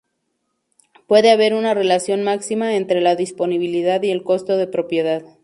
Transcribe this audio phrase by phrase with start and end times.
[1.05, 5.21] Puede haber una relación máxima entre la disponibilidad y el costo de propiedad.